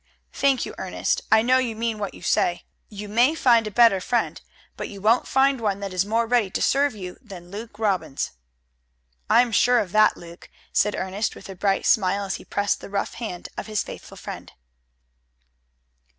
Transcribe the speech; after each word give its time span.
"Thank 0.33 0.65
you, 0.65 0.73
Ernest. 0.79 1.21
I 1.31 1.43
know 1.43 1.59
you 1.59 1.75
mean 1.75 1.99
what 1.99 2.15
you 2.15 2.23
say. 2.23 2.65
You 2.89 3.07
may 3.07 3.35
find 3.35 3.67
a 3.67 3.69
better 3.69 4.01
friend, 4.01 4.41
but 4.75 4.89
you 4.89 4.99
won't 4.99 5.27
find 5.27 5.61
one 5.61 5.79
that 5.81 5.93
is 5.93 6.07
more 6.07 6.25
ready 6.25 6.49
to 6.49 6.59
serve 6.59 6.95
you 6.95 7.17
than 7.21 7.51
Luke 7.51 7.77
Robbins." 7.77 8.31
"I 9.29 9.43
am 9.43 9.51
sure 9.51 9.77
of 9.77 9.91
that, 9.91 10.17
Luke," 10.17 10.49
said 10.73 10.95
Ernest 10.95 11.35
with 11.35 11.49
a 11.49 11.55
bright 11.55 11.85
smile 11.85 12.23
as 12.25 12.37
he 12.37 12.45
pressed 12.45 12.81
the 12.81 12.89
rough 12.89 13.13
hand 13.13 13.49
of 13.57 13.67
his 13.67 13.83
faithful 13.83 14.17
friend. 14.17 14.51